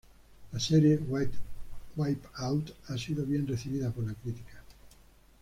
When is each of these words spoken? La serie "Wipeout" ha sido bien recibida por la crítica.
La 0.51 0.59
serie 0.59 0.99
"Wipeout" 1.95 2.73
ha 2.87 2.97
sido 2.97 3.23
bien 3.23 3.45
recibida 3.47 3.91
por 3.91 4.03
la 4.03 4.15
crítica. 4.15 4.63